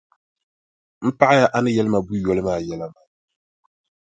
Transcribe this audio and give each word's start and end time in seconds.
M 1.07 1.09
paɣiya 1.17 1.47
a 1.57 1.59
ni 1.63 1.71
yɛli 1.75 1.89
ma 1.91 1.99
buʼ 2.05 2.17
yoli 2.23 2.41
maa 2.45 2.63
yɛla 2.67 2.87
maa. 2.93 3.05